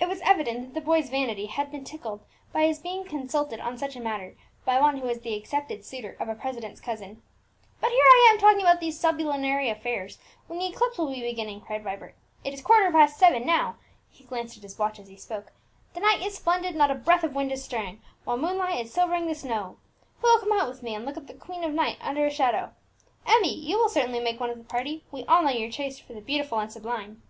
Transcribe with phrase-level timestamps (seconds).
[0.00, 3.76] It was evident that the boy's vanity had been tickled by his being consulted on
[3.76, 4.34] such a matter
[4.64, 7.20] by one who was the accepted suitor of a president's cousin.
[7.78, 11.60] "But here am I talking about these sublunary affairs, when the eclipse will be beginning,"
[11.60, 12.14] cried Vibert.
[12.42, 13.76] "It is quarter past seven now,"
[14.10, 15.52] he glanced at his watch as he spoke;
[15.92, 19.26] "the night is splendid, not a breath of wind is stirring, while moonlight is silvering
[19.26, 19.76] the snow.
[20.22, 22.30] Who will come out with me and look at the queen of night under a
[22.30, 22.72] shadow?
[23.26, 26.14] Emmie, you will certainly make one of the party; we all know your taste for
[26.14, 27.20] the beautiful and sublime."